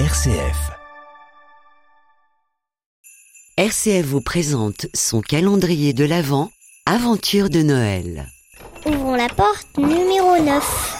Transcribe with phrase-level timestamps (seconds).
[0.00, 0.72] RCF.
[3.56, 6.50] RCF vous présente son calendrier de l'Avent,
[6.84, 8.26] Aventure de Noël.
[8.84, 10.96] Ouvrons la porte numéro 9.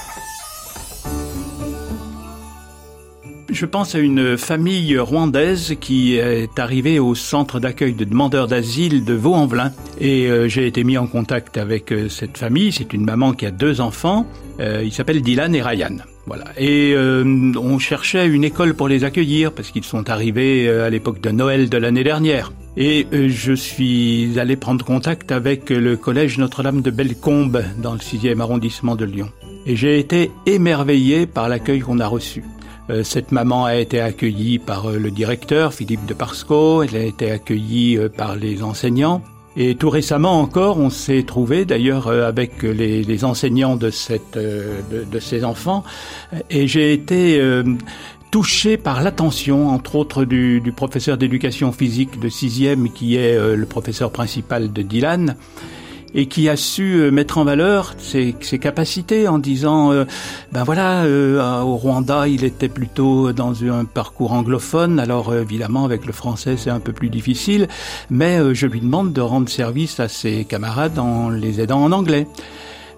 [3.50, 9.04] Je pense à une famille rwandaise qui est arrivée au centre d'accueil de demandeurs d'asile
[9.04, 9.72] de Vaux-en-Velin.
[10.00, 12.70] Et euh, j'ai été mis en contact avec euh, cette famille.
[12.70, 14.24] C'est une maman qui a deux enfants.
[14.60, 15.96] Euh, ils s'appellent Dylan et Ryan.
[16.26, 16.44] Voilà.
[16.56, 20.90] Et euh, on cherchait une école pour les accueillir parce qu'ils sont arrivés euh, à
[20.90, 22.52] l'époque de Noël de l'année dernière.
[22.76, 27.98] Et euh, je suis allé prendre contact avec le collège Notre-Dame de Bellecombe dans le
[27.98, 29.28] 6e arrondissement de Lyon.
[29.66, 32.42] Et j'ai été émerveillé par l'accueil qu'on a reçu.
[32.90, 37.30] Euh, cette maman a été accueillie par le directeur, Philippe de Parsco, elle a été
[37.30, 39.22] accueillie par les enseignants.
[39.56, 44.80] Et tout récemment encore, on s'est trouvé d'ailleurs euh, avec les, enseignants de, cette, euh,
[44.90, 45.84] de, ces enfants,
[46.50, 47.62] et j'ai été euh,
[48.32, 54.10] touché par l'attention, entre autres du, professeur d'éducation physique de sixième, qui est le professeur
[54.10, 55.36] principal de Dylan,
[56.14, 60.04] et qui a su euh, mettre en valeur ses, capacités en disant euh,
[60.52, 65.00] ben voilà euh, au Rwanda il était plutôt dans un parcours anglophone.
[65.00, 67.68] Alors évidemment avec le français c'est un peu plus difficile.
[68.10, 72.26] Mais je lui demande de rendre service à ses camarades en les aidant en anglais.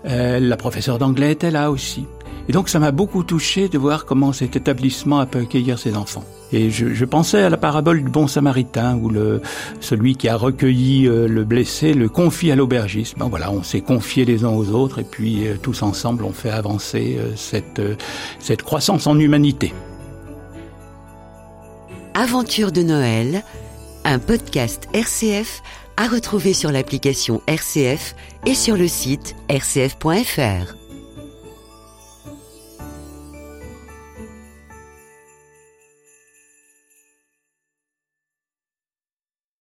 [0.05, 2.07] La professeure d'anglais était là aussi
[2.49, 5.97] et donc ça m'a beaucoup touché de voir comment cet établissement a pu accueillir ses
[5.97, 6.25] enfants.
[6.53, 9.43] Et je, je pensais à la parabole du bon samaritain où le,
[9.81, 13.19] celui qui a recueilli euh, le blessé le confie à l'aubergiste.
[13.19, 16.33] Ben voilà, on s'est confié les uns aux autres et puis euh, tous ensemble on
[16.33, 17.83] fait avancer euh, cette,
[18.39, 19.75] cette croissance en humanité.
[22.15, 23.43] Aventure de Noël,
[24.05, 25.63] un podcast RCF
[25.97, 28.15] à retrouver sur l'application RCF
[28.47, 30.86] et sur le site rcf.fr.